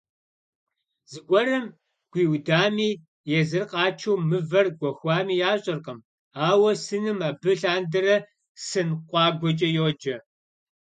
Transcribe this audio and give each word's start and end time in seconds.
Зыгуэрым 1.11 1.65
гуиудами, 2.11 2.89
езыр 3.39 3.63
къачэу 3.71 4.15
мывэр 4.29 4.67
гуэхуами 4.77 5.35
ящӀэркъым, 5.51 5.99
ауэ 6.49 6.71
сыным 6.85 7.19
абы 7.29 7.51
лъандэрэ 7.59 8.15
«Сын 8.67 8.89
къуагуэкӀэ» 9.09 9.67
йоджэ. 9.75 10.15